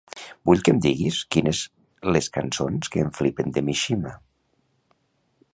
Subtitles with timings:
[0.49, 1.59] Vull que em diguis quines
[2.15, 4.19] les cançons que em flipen de Mishima.